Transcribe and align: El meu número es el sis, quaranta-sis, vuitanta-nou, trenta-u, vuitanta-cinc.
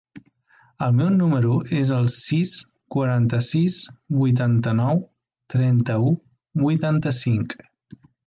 El 0.83 0.93
meu 1.01 1.09
número 1.17 1.57
es 1.79 1.91
el 1.97 2.07
sis, 2.13 2.53
quaranta-sis, 2.95 3.77
vuitanta-nou, 4.21 5.03
trenta-u, 5.57 6.09
vuitanta-cinc. 6.65 7.55